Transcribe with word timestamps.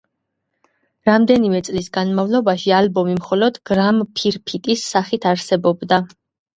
რამდენიმე 1.09 1.61
წლის 1.67 1.91
განმავლობაში 1.99 2.75
ალბომი 2.81 3.21
მხოლოდ 3.21 3.63
გრამფირფიტის 3.73 4.91
სახით 4.93 5.33
არსებობდა. 5.37 6.07